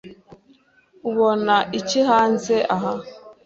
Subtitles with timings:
[1.09, 2.93] Ubona iki hanze aha?